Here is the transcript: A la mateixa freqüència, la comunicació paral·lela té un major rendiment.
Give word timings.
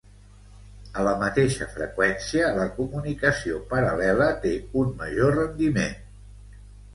A 1.01 1.03
la 1.07 1.11
mateixa 1.23 1.67
freqüència, 1.73 2.47
la 2.55 2.65
comunicació 2.77 3.61
paral·lela 3.75 4.31
té 4.47 4.55
un 4.83 4.91
major 5.03 5.37
rendiment. 5.43 5.95